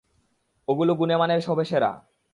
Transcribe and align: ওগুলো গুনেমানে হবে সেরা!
ওগুলো 0.67 0.91
গুনেমানে 0.95 1.33
হবে 1.47 1.63
সেরা! 1.65 1.91